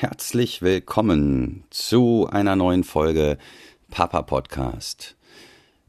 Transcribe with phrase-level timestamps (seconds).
[0.00, 3.36] Herzlich willkommen zu einer neuen Folge
[3.90, 5.16] Papa Podcast.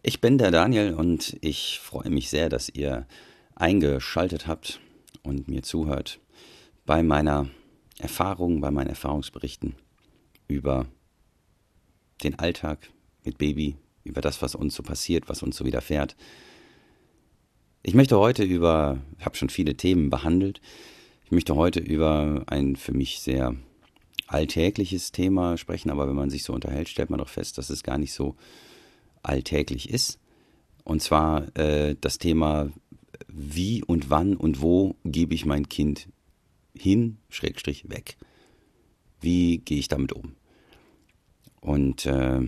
[0.01, 3.05] Ich bin der Daniel und ich freue mich sehr, dass ihr
[3.53, 4.79] eingeschaltet habt
[5.21, 6.19] und mir zuhört
[6.87, 7.49] bei meiner
[7.99, 9.75] Erfahrung, bei meinen Erfahrungsberichten
[10.47, 10.87] über
[12.23, 12.89] den Alltag
[13.23, 16.15] mit Baby, über das, was uns so passiert, was uns so widerfährt.
[17.83, 20.61] Ich möchte heute über, ich habe schon viele Themen behandelt,
[21.25, 23.55] ich möchte heute über ein für mich sehr
[24.29, 27.83] alltägliches Thema sprechen, aber wenn man sich so unterhält, stellt man doch fest, dass es
[27.83, 28.35] gar nicht so
[29.23, 30.19] alltäglich ist.
[30.83, 32.71] Und zwar äh, das Thema,
[33.27, 36.07] wie und wann und wo gebe ich mein Kind
[36.75, 38.17] hin, Schrägstrich weg.
[39.19, 40.35] Wie gehe ich damit um?
[41.59, 42.41] Und äh,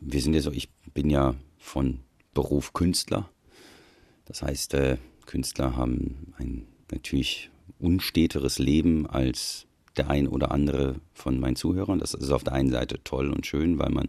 [0.00, 2.00] wir sind ja so, ich bin ja von
[2.34, 3.28] Beruf Künstler.
[4.24, 9.66] Das heißt, äh, Künstler haben ein natürlich unsteteres Leben als
[9.96, 11.98] der ein oder andere von meinen Zuhörern.
[11.98, 14.08] Das ist auf der einen Seite toll und schön, weil man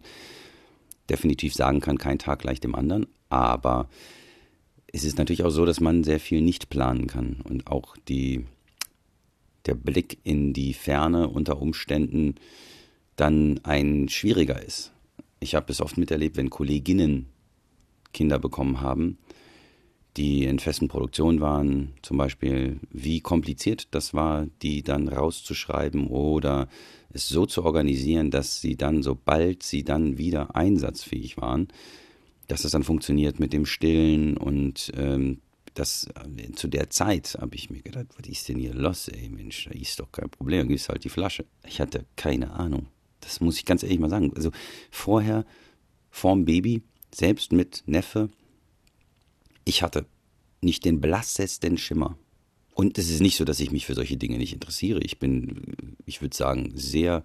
[1.09, 3.07] definitiv sagen kann, kein Tag gleich dem anderen.
[3.29, 3.89] Aber
[4.91, 8.45] es ist natürlich auch so, dass man sehr viel nicht planen kann und auch die,
[9.65, 12.35] der Blick in die Ferne unter Umständen
[13.15, 14.91] dann ein schwieriger ist.
[15.39, 17.27] Ich habe es oft miterlebt, wenn Kolleginnen
[18.13, 19.17] Kinder bekommen haben,
[20.17, 26.67] die in festen Produktionen waren, zum Beispiel, wie kompliziert das war, die dann rauszuschreiben oder
[27.11, 31.67] es so zu organisieren, dass sie dann, sobald sie dann wieder einsatzfähig waren,
[32.47, 35.39] dass das dann funktioniert mit dem Stillen und ähm,
[35.75, 39.29] das äh, zu der Zeit habe ich mir gedacht, was ist denn hier los, ey
[39.29, 41.45] Mensch, da ist doch kein Problem, gibst halt die Flasche.
[41.65, 42.87] Ich hatte keine Ahnung.
[43.21, 44.31] Das muss ich ganz ehrlich mal sagen.
[44.35, 44.51] Also
[44.91, 45.45] vorher,
[46.09, 46.81] vorm Baby,
[47.13, 48.29] selbst mit Neffe,
[49.69, 50.05] ich hatte
[50.61, 52.17] nicht den blassesten Schimmer.
[52.73, 54.99] Und es ist nicht so, dass ich mich für solche Dinge nicht interessiere.
[55.01, 57.23] Ich bin, ich würde sagen, sehr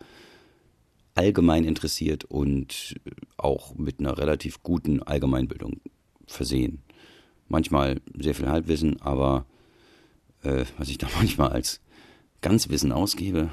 [1.15, 3.01] allgemein interessiert und
[3.37, 5.81] auch mit einer relativ guten Allgemeinbildung
[6.27, 6.83] versehen.
[7.49, 9.47] Manchmal sehr viel Halbwissen, aber
[10.43, 11.81] äh, was ich da manchmal als
[12.41, 13.51] Ganzwissen ausgebe.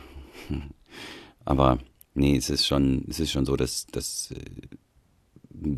[1.46, 1.80] aber
[2.14, 4.44] nee, es ist schon, es ist schon so, dass, dass äh,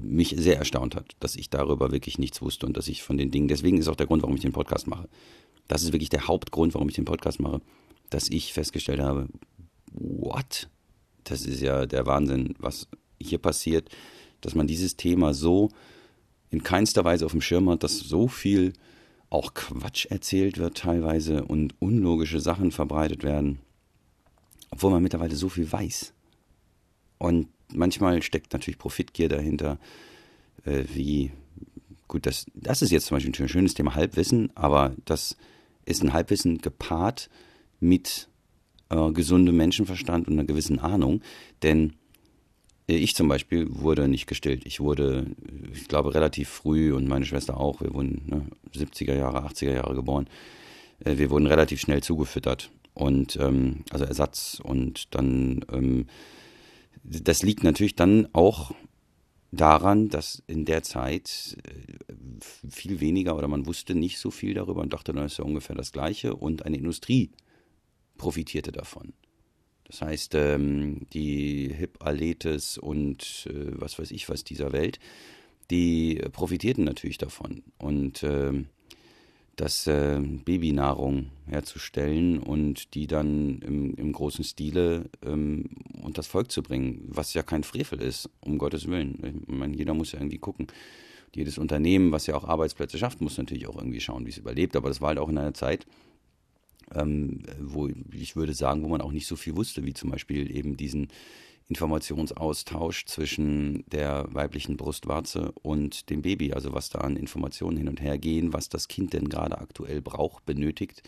[0.02, 3.32] mich sehr erstaunt hat, dass ich darüber wirklich nichts wusste und dass ich von den
[3.32, 5.08] Dingen, deswegen ist auch der Grund, warum ich den Podcast mache.
[5.68, 7.62] Das ist wirklich der Hauptgrund, warum ich den Podcast mache,
[8.10, 9.28] dass ich festgestellt habe,
[9.92, 10.70] what?
[11.24, 12.88] Das ist ja der Wahnsinn, was
[13.20, 13.90] hier passiert,
[14.42, 15.70] dass man dieses Thema so
[16.50, 18.74] in keinster Weise auf dem Schirm hat, dass so viel
[19.30, 23.60] auch Quatsch erzählt wird teilweise und unlogische Sachen verbreitet werden,
[24.70, 26.14] obwohl man mittlerweile so viel weiß.
[27.18, 29.78] Und manchmal steckt natürlich Profitgier dahinter,
[30.66, 31.32] äh, wie
[32.08, 35.36] gut, das, das ist jetzt zum Beispiel ein schönes Thema Halbwissen, aber das
[35.86, 37.30] ist ein Halbwissen gepaart
[37.80, 38.30] mit
[38.90, 41.22] äh, gesundem Menschenverstand und einer gewissen Ahnung,
[41.64, 41.94] denn
[42.88, 44.66] äh, ich zum Beispiel wurde nicht gestillt.
[44.66, 45.28] Ich wurde,
[45.74, 47.82] ich glaube, relativ früh und meine Schwester auch.
[47.82, 48.46] Wir wurden ne,
[48.76, 50.28] 70er Jahre, 80er Jahre geboren.
[51.04, 56.06] Äh, wir wurden relativ schnell zugefüttert und ähm, also Ersatz und dann ähm,
[57.04, 58.72] das liegt natürlich dann auch
[59.52, 62.14] daran, dass in der Zeit äh,
[62.70, 65.76] viel weniger oder man wusste nicht so viel darüber und dachte, dann ist ja ungefähr
[65.76, 67.32] das Gleiche und eine Industrie
[68.18, 69.14] profitierte davon.
[69.86, 75.00] Das heißt, ähm, die Hip-Aletes und äh, was weiß ich was dieser Welt,
[75.70, 77.64] die profitierten natürlich davon.
[77.78, 78.68] Und ähm,
[79.56, 85.70] das äh, Babynahrung herzustellen und die dann im, im großen Stile ähm,
[86.02, 89.44] und das Volk zu bringen, was ja kein Frevel ist, um Gottes Willen.
[89.48, 90.68] Ich meine, jeder muss ja irgendwie gucken.
[91.36, 94.76] Jedes Unternehmen, was ja auch Arbeitsplätze schafft, muss natürlich auch irgendwie schauen, wie es überlebt.
[94.76, 95.86] Aber das war halt auch in einer Zeit,
[96.94, 100.56] ähm, wo ich würde sagen, wo man auch nicht so viel wusste, wie zum Beispiel
[100.56, 101.08] eben diesen
[101.74, 108.00] Informationsaustausch zwischen der weiblichen Brustwarze und dem Baby, also was da an Informationen hin und
[108.00, 111.02] her gehen, was das Kind denn gerade aktuell braucht, benötigt,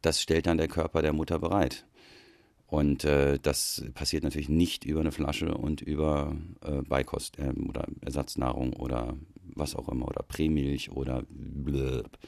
[0.00, 1.86] das stellt dann der Körper der Mutter bereit.
[2.66, 7.86] Und äh, das passiert natürlich nicht über eine Flasche und über äh, Beikost äh, oder
[8.00, 9.16] Ersatznahrung oder
[9.54, 12.18] was auch immer oder Prämilch oder blöb.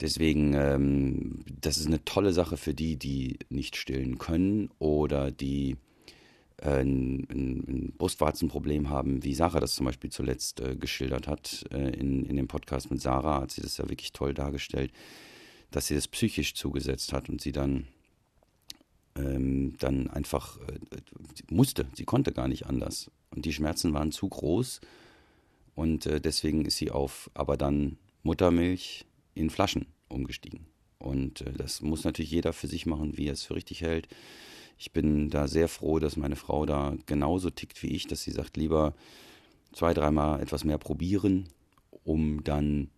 [0.00, 5.76] Deswegen, ähm, das ist eine tolle Sache für die, die nicht stillen können oder die
[6.62, 11.90] ein, ein, ein, Brustwarzenproblem haben, wie Sarah das zum Beispiel zuletzt äh, geschildert hat äh,
[11.90, 14.92] in, in dem Podcast mit Sarah, hat sie das ja wirklich toll dargestellt,
[15.70, 17.86] dass sie das psychisch zugesetzt hat und sie dann
[19.18, 21.00] ähm, dann einfach äh,
[21.50, 23.10] musste, sie konnte gar nicht anders.
[23.30, 24.80] Und die Schmerzen waren zu groß
[25.74, 30.66] und äh, deswegen ist sie auf aber dann Muttermilch in Flaschen umgestiegen.
[30.98, 34.08] Und äh, das muss natürlich jeder für sich machen, wie er es für richtig hält.
[34.78, 38.30] Ich bin da sehr froh, dass meine Frau da genauso tickt wie ich, dass sie
[38.30, 38.94] sagt, lieber
[39.72, 41.48] zwei, dreimal etwas mehr probieren,
[42.04, 42.88] um dann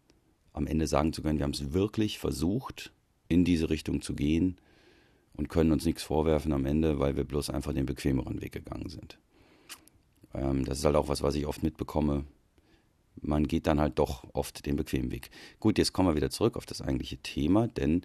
[0.52, 2.92] am Ende sagen zu können, wir haben es wirklich versucht,
[3.28, 4.58] in diese Richtung zu gehen
[5.34, 8.90] und können uns nichts vorwerfen am Ende, weil wir bloß einfach den bequemeren Weg gegangen
[8.90, 9.18] sind.
[10.34, 12.24] Ähm, das ist halt auch was, was ich oft mitbekomme.
[13.22, 15.30] Man geht dann halt doch oft den bequemen Weg.
[15.60, 18.02] Gut, jetzt kommen wir wieder zurück auf das eigentliche Thema, denn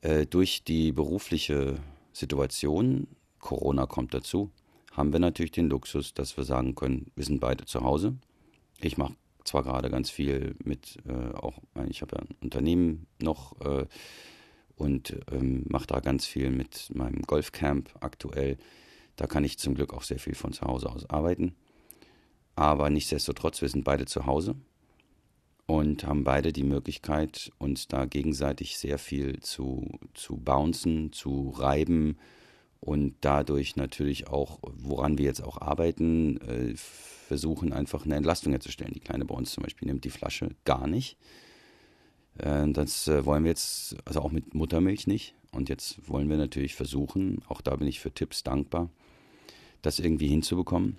[0.00, 1.76] äh, durch die berufliche
[2.18, 3.06] Situation,
[3.38, 4.50] Corona kommt dazu,
[4.92, 8.16] haben wir natürlich den Luxus, dass wir sagen können, wir sind beide zu Hause.
[8.80, 13.60] Ich mache zwar gerade ganz viel mit, äh, auch ich habe ja ein Unternehmen noch
[13.60, 13.86] äh,
[14.76, 18.58] und ähm, mache da ganz viel mit meinem Golfcamp aktuell.
[19.16, 21.54] Da kann ich zum Glück auch sehr viel von zu Hause aus arbeiten.
[22.56, 24.56] Aber nichtsdestotrotz, wir sind beide zu Hause
[25.68, 32.16] und haben beide die Möglichkeit, uns da gegenseitig sehr viel zu, zu bouncen, zu reiben
[32.80, 38.94] und dadurch natürlich auch, woran wir jetzt auch arbeiten, äh, versuchen einfach eine Entlastung herzustellen.
[38.94, 41.18] Die Kleine bei uns zum Beispiel nimmt die Flasche gar nicht.
[42.38, 45.34] Äh, das äh, wollen wir jetzt, also auch mit Muttermilch nicht.
[45.52, 48.88] Und jetzt wollen wir natürlich versuchen, auch da bin ich für Tipps dankbar,
[49.82, 50.96] das irgendwie hinzubekommen,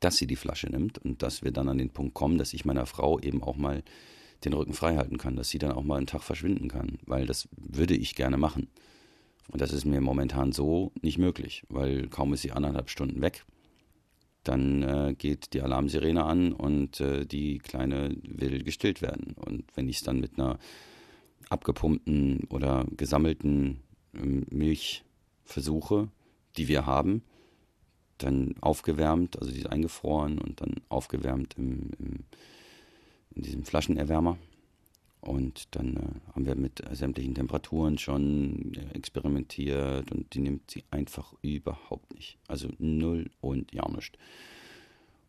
[0.00, 2.64] dass sie die Flasche nimmt und dass wir dann an den Punkt kommen, dass ich
[2.64, 3.82] meiner Frau eben auch mal
[4.44, 7.26] den Rücken frei halten kann, dass sie dann auch mal einen Tag verschwinden kann, weil
[7.26, 8.68] das würde ich gerne machen.
[9.48, 13.44] Und das ist mir momentan so nicht möglich, weil kaum ist sie anderthalb Stunden weg,
[14.42, 19.34] dann äh, geht die Alarmsirene an und äh, die Kleine will gestillt werden.
[19.34, 20.58] Und wenn ich es dann mit einer
[21.48, 23.80] abgepumpten oder gesammelten
[24.14, 25.04] ähm, Milch
[25.44, 26.08] versuche,
[26.56, 27.22] die wir haben,
[28.18, 32.24] dann aufgewärmt, also die ist eingefroren und dann aufgewärmt im, im,
[33.34, 34.38] in diesem Flaschenerwärmer.
[35.20, 40.84] Und dann äh, haben wir mit sämtlichen Temperaturen schon äh, experimentiert und die nimmt sie
[40.90, 42.38] einfach überhaupt nicht.
[42.46, 44.16] Also null und ja nicht.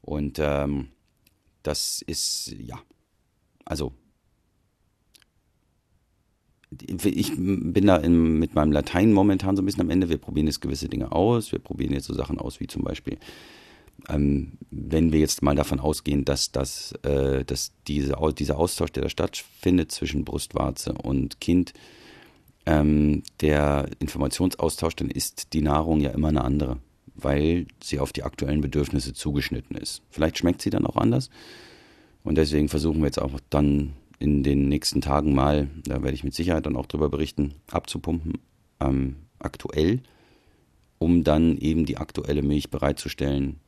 [0.01, 0.89] Und ähm,
[1.63, 2.79] das ist, ja,
[3.65, 3.91] also
[6.69, 10.09] ich bin da in, mit meinem Latein momentan so ein bisschen am Ende.
[10.09, 11.51] Wir probieren jetzt gewisse Dinge aus.
[11.51, 13.17] Wir probieren jetzt so Sachen aus wie zum Beispiel,
[14.09, 19.03] ähm, wenn wir jetzt mal davon ausgehen, dass, das, äh, dass diese, dieser Austausch, der
[19.03, 21.73] da stattfindet zwischen Brustwarze und Kind,
[22.65, 26.77] ähm, der Informationsaustausch, dann ist die Nahrung ja immer eine andere,
[27.15, 30.01] weil sie auf die aktuellen Bedürfnisse zugeschnitten ist.
[30.09, 31.29] Vielleicht schmeckt sie dann auch anders.
[32.23, 36.23] Und deswegen versuchen wir jetzt auch dann in den nächsten Tagen mal, da werde ich
[36.23, 38.39] mit Sicherheit dann auch drüber berichten, abzupumpen,
[38.79, 40.01] ähm, aktuell,
[40.97, 43.59] um dann eben die aktuelle Milch bereitzustellen,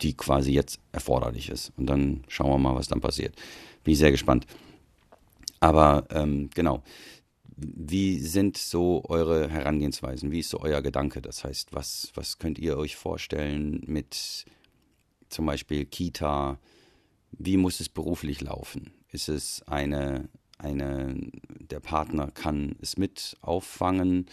[0.00, 1.72] die quasi jetzt erforderlich ist.
[1.76, 3.36] Und dann schauen wir mal, was dann passiert.
[3.84, 4.46] Bin ich sehr gespannt.
[5.60, 6.82] Aber ähm, genau,
[7.56, 10.32] wie sind so eure Herangehensweisen?
[10.32, 11.22] Wie ist so euer Gedanke?
[11.22, 14.46] Das heißt, was, was könnt ihr euch vorstellen mit
[15.28, 16.58] zum Beispiel Kita?
[17.32, 18.92] Wie muss es beruflich laufen?
[19.14, 20.28] Ist es eine,
[20.58, 21.14] eine,
[21.70, 24.26] der Partner kann es mit auffangen?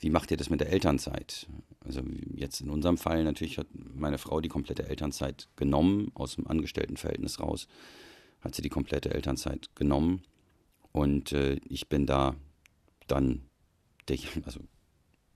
[0.00, 1.46] Wie macht ihr das mit der Elternzeit?
[1.84, 2.02] Also
[2.34, 7.38] jetzt in unserem Fall natürlich hat meine Frau die komplette Elternzeit genommen, aus dem Angestelltenverhältnis
[7.38, 7.68] raus,
[8.40, 10.22] hat sie die komplette Elternzeit genommen
[10.90, 12.34] und äh, ich bin da
[13.06, 13.42] dann,
[14.44, 14.58] also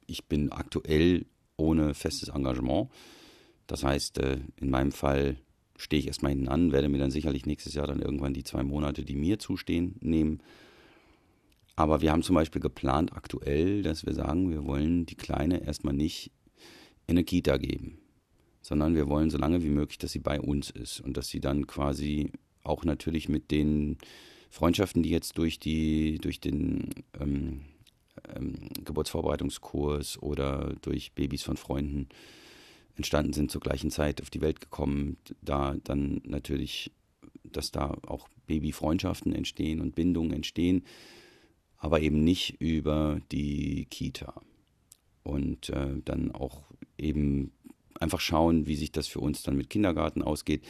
[0.08, 1.26] ich bin aktuell
[1.56, 2.90] ohne festes Engagement.
[3.68, 5.36] Das heißt, äh, in meinem Fall
[5.76, 8.62] stehe ich erstmal hinten an, werde mir dann sicherlich nächstes Jahr dann irgendwann die zwei
[8.62, 10.40] Monate, die mir zustehen, nehmen.
[11.76, 15.94] Aber wir haben zum Beispiel geplant aktuell, dass wir sagen, wir wollen die Kleine erstmal
[15.94, 16.30] nicht
[17.06, 17.98] in eine Kita geben,
[18.62, 21.40] sondern wir wollen so lange wie möglich, dass sie bei uns ist und dass sie
[21.40, 22.30] dann quasi
[22.62, 23.98] auch natürlich mit den
[24.50, 26.90] Freundschaften, die jetzt durch die, durch den
[27.20, 27.62] ähm,
[28.34, 28.54] ähm,
[28.84, 32.08] Geburtsvorbereitungskurs oder durch Babys von Freunden
[32.96, 36.92] entstanden sind, zur gleichen Zeit auf die Welt gekommen, da dann natürlich,
[37.44, 40.84] dass da auch Babyfreundschaften entstehen und Bindungen entstehen,
[41.78, 44.40] aber eben nicht über die Kita.
[45.22, 46.64] Und äh, dann auch
[46.98, 47.50] eben
[47.98, 50.64] einfach schauen, wie sich das für uns dann mit Kindergarten ausgeht.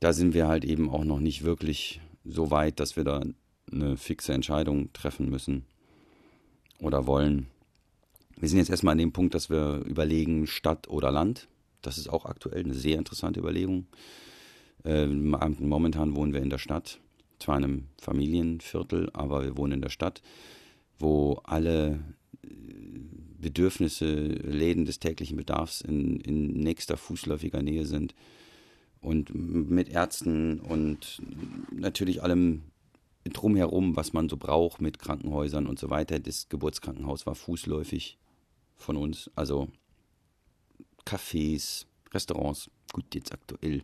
[0.00, 3.22] Da sind wir halt eben auch noch nicht wirklich so weit, dass wir da
[3.70, 5.64] eine fixe Entscheidung treffen müssen
[6.78, 7.46] oder wollen.
[8.42, 11.46] Wir sind jetzt erstmal an dem Punkt, dass wir überlegen, Stadt oder Land.
[11.80, 13.86] Das ist auch aktuell eine sehr interessante Überlegung.
[14.84, 16.98] Äh, momentan wohnen wir in der Stadt,
[17.38, 20.22] zwar in einem Familienviertel, aber wir wohnen in der Stadt,
[20.98, 22.00] wo alle
[22.42, 22.48] äh,
[23.38, 28.12] Bedürfnisse, Läden des täglichen Bedarfs in, in nächster fußläufiger Nähe sind
[29.00, 31.22] und mit Ärzten und
[31.70, 32.62] natürlich allem
[33.22, 36.18] drumherum, was man so braucht mit Krankenhäusern und so weiter.
[36.18, 38.18] Das Geburtskrankenhaus war fußläufig
[38.82, 39.30] von uns.
[39.34, 39.68] Also
[41.04, 42.70] Cafés, Restaurants.
[42.92, 43.82] Gut, jetzt aktuell ein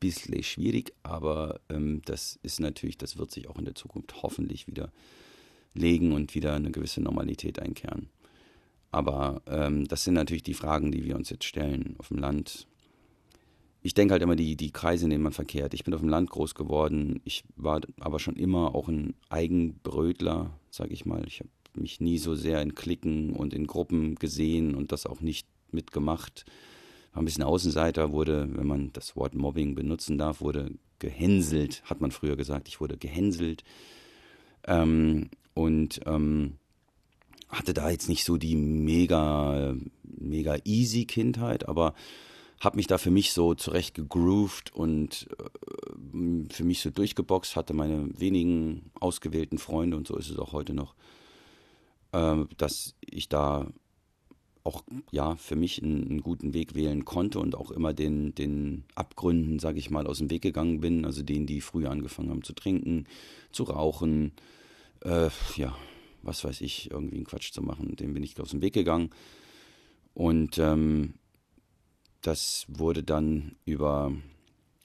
[0.00, 4.66] bisschen schwierig, aber ähm, das ist natürlich, das wird sich auch in der Zukunft hoffentlich
[4.66, 4.92] wieder
[5.74, 8.08] legen und wieder eine gewisse Normalität einkehren.
[8.92, 12.66] Aber ähm, das sind natürlich die Fragen, die wir uns jetzt stellen auf dem Land.
[13.82, 15.72] Ich denke halt immer die, die Kreise, in denen man verkehrt.
[15.74, 17.20] Ich bin auf dem Land groß geworden.
[17.24, 21.24] Ich war aber schon immer auch ein Eigenbrötler, sage ich mal.
[21.26, 21.48] Ich habe
[21.80, 26.44] mich nie so sehr in Klicken und in Gruppen gesehen und das auch nicht mitgemacht.
[27.12, 32.00] War ein bisschen Außenseiter, wurde, wenn man das Wort Mobbing benutzen darf, wurde gehänselt, hat
[32.00, 32.68] man früher gesagt.
[32.68, 33.64] Ich wurde gehänselt.
[34.66, 36.54] Ähm, und ähm,
[37.48, 41.94] hatte da jetzt nicht so die mega, mega easy Kindheit, aber
[42.60, 47.74] habe mich da für mich so zurecht gegroovt und äh, für mich so durchgeboxt, hatte
[47.74, 50.94] meine wenigen ausgewählten Freunde und so ist es auch heute noch,
[52.12, 53.66] dass ich da
[54.62, 58.84] auch ja für mich einen, einen, guten Weg wählen konnte und auch immer den, den
[58.94, 62.42] Abgründen, sage ich mal, aus dem Weg gegangen bin, also denen, die früher angefangen haben
[62.42, 63.06] zu trinken,
[63.52, 64.32] zu rauchen,
[65.02, 65.74] äh, ja,
[66.22, 67.96] was weiß ich, irgendwie einen Quatsch zu machen.
[67.96, 69.10] Dem bin ich aus dem Weg gegangen.
[70.12, 71.14] Und ähm,
[72.20, 74.12] das wurde dann über,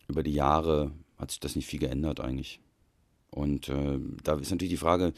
[0.07, 2.61] über die Jahre, hat sich das nicht viel geändert eigentlich.
[3.29, 5.13] Und äh, da ist natürlich die Frage,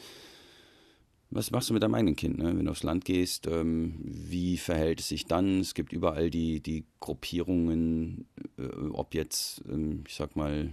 [1.30, 2.56] was machst du mit deinem eigenen Kind, ne?
[2.56, 3.46] wenn du aufs Land gehst?
[3.46, 5.60] Ähm, wie verhält es sich dann?
[5.60, 8.26] Es gibt überall die, die Gruppierungen,
[8.58, 10.70] äh, ob jetzt, ähm, ich sag mal,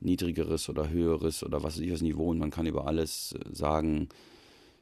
[0.00, 3.54] niedrigeres oder höheres oder was weiß ich was Niveau und man kann über alles äh,
[3.54, 4.08] sagen,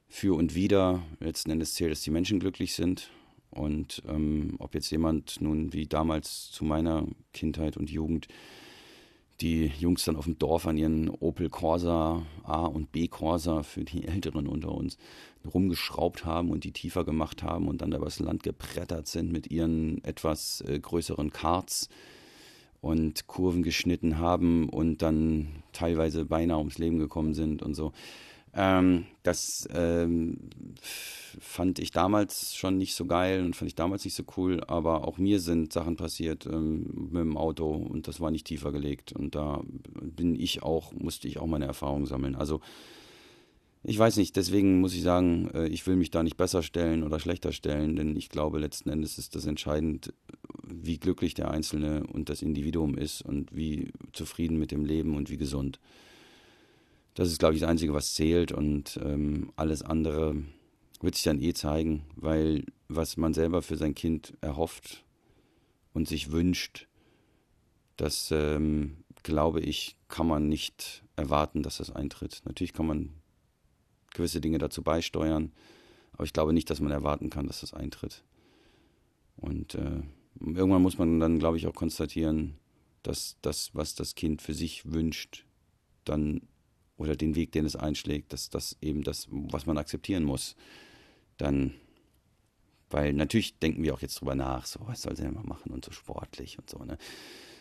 [0.08, 1.02] für und wider.
[1.20, 3.10] Letzten Endes zählt, dass die Menschen glücklich sind.
[3.50, 8.28] Und ähm, ob jetzt jemand nun wie damals zu meiner Kindheit und Jugend
[9.40, 13.84] die Jungs dann auf dem Dorf an ihren Opel Corsa A und B Corsa für
[13.84, 14.96] die Älteren unter uns
[15.52, 20.02] rumgeschraubt haben und die tiefer gemacht haben und dann übers Land geprettert sind mit ihren
[20.04, 21.88] etwas äh, größeren Karts
[22.80, 27.92] und Kurven geschnitten haben und dann teilweise beinahe ums Leben gekommen sind und so.
[28.60, 30.36] Ähm, das ähm,
[31.38, 35.06] fand ich damals schon nicht so geil und fand ich damals nicht so cool, aber
[35.06, 39.12] auch mir sind Sachen passiert ähm, mit dem Auto und das war nicht tiefer gelegt
[39.12, 39.62] und da
[40.02, 42.34] bin ich auch, musste ich auch meine Erfahrungen sammeln.
[42.34, 42.60] Also
[43.84, 47.04] ich weiß nicht, deswegen muss ich sagen, äh, ich will mich da nicht besser stellen
[47.04, 50.12] oder schlechter stellen, denn ich glaube, letzten Endes ist das entscheidend,
[50.64, 55.30] wie glücklich der Einzelne und das Individuum ist und wie zufrieden mit dem Leben und
[55.30, 55.78] wie gesund.
[57.18, 60.36] Das ist, glaube ich, das Einzige, was zählt und ähm, alles andere
[61.00, 65.04] wird sich dann eh zeigen, weil was man selber für sein Kind erhofft
[65.92, 66.86] und sich wünscht,
[67.96, 72.42] das, ähm, glaube ich, kann man nicht erwarten, dass das eintritt.
[72.44, 73.10] Natürlich kann man
[74.14, 75.50] gewisse Dinge dazu beisteuern,
[76.12, 78.22] aber ich glaube nicht, dass man erwarten kann, dass das eintritt.
[79.34, 80.02] Und äh,
[80.38, 82.58] irgendwann muss man dann, glaube ich, auch konstatieren,
[83.02, 85.46] dass das, was das Kind für sich wünscht,
[86.04, 86.42] dann
[86.98, 90.56] oder den Weg, den es einschlägt, dass das eben das, was man akzeptieren muss,
[91.38, 91.72] dann,
[92.90, 95.72] weil natürlich denken wir auch jetzt drüber nach, so was soll sie denn mal machen
[95.72, 96.98] und so sportlich und so, ne?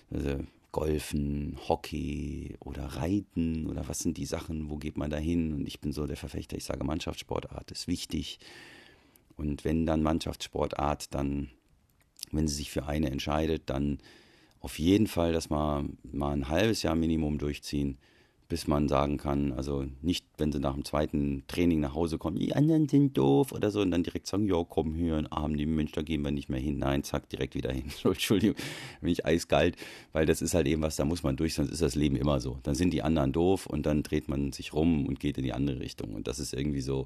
[0.09, 0.39] Also
[0.71, 5.53] Golfen, Hockey oder Reiten oder was sind die Sachen, wo geht man da hin?
[5.53, 8.39] Und ich bin so der Verfechter, ich sage Mannschaftssportart ist wichtig.
[9.35, 11.49] Und wenn dann Mannschaftssportart, dann,
[12.31, 13.99] wenn sie sich für eine entscheidet, dann
[14.59, 17.97] auf jeden Fall das mal, mal ein halbes Jahr Minimum durchziehen
[18.49, 22.37] bis man sagen kann, also nicht, wenn sie nach dem zweiten Training nach Hause kommen,
[22.37, 25.51] die anderen sind doof oder so und dann direkt sagen, ja, komm hier, einen Arm
[25.51, 26.79] nehmen, Mensch, da gehen wir nicht mehr hin.
[26.79, 27.85] Nein, zack, direkt wieder hin.
[28.03, 28.55] Entschuldigung,
[29.01, 29.75] bin ich eiskalt,
[30.13, 32.39] weil das ist halt eben was, da muss man durch, sonst ist das Leben immer
[32.39, 32.59] so.
[32.63, 35.53] Dann sind die anderen doof und dann dreht man sich rum und geht in die
[35.53, 36.13] andere Richtung.
[36.13, 37.05] Und das ist irgendwie so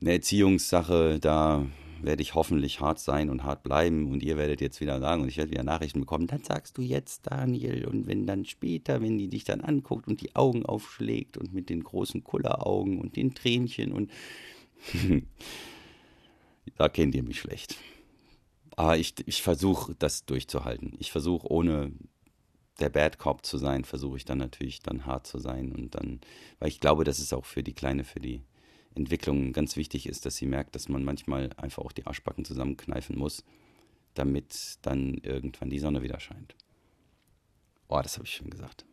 [0.00, 1.64] eine Erziehungssache, da
[2.02, 5.28] werde ich hoffentlich hart sein und hart bleiben und ihr werdet jetzt wieder sagen und
[5.28, 9.18] ich werde wieder Nachrichten bekommen, dann sagst du jetzt Daniel und wenn dann später, wenn
[9.18, 13.34] die dich dann anguckt und die Augen aufschlägt und mit den großen Kulleraugen und den
[13.34, 14.10] Tränchen und
[16.76, 17.76] da kennt ihr mich schlecht.
[18.76, 20.92] Aber ich, ich versuche das durchzuhalten.
[20.98, 21.92] Ich versuche ohne
[22.78, 26.20] der Bad Cop zu sein, versuche ich dann natürlich dann hart zu sein und dann,
[26.58, 28.42] weil ich glaube, das ist auch für die Kleine, für die
[28.96, 33.16] Entwicklung ganz wichtig ist, dass sie merkt, dass man manchmal einfach auch die Arschbacken zusammenkneifen
[33.16, 33.44] muss,
[34.14, 36.54] damit dann irgendwann die Sonne wieder scheint.
[37.88, 38.84] Oh, das habe ich schon gesagt.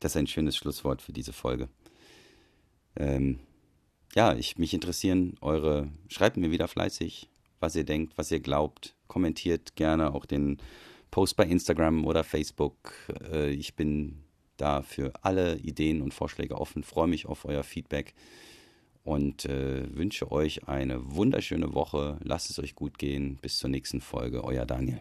[0.00, 1.68] Das ist ein schönes Schlusswort für diese Folge.
[2.96, 3.40] Ähm,
[4.14, 7.28] ja, ich mich interessieren eure, schreibt mir wieder fleißig,
[7.60, 8.94] was ihr denkt, was ihr glaubt.
[9.06, 10.58] Kommentiert gerne auch den
[11.10, 12.92] Post bei Instagram oder Facebook.
[13.30, 14.24] Äh, ich bin
[14.56, 18.14] da für alle Ideen und Vorschläge offen, freue mich auf euer Feedback.
[19.08, 22.18] Und äh, wünsche euch eine wunderschöne Woche.
[22.22, 23.38] Lasst es euch gut gehen.
[23.40, 24.44] Bis zur nächsten Folge.
[24.44, 25.00] Euer Daniel.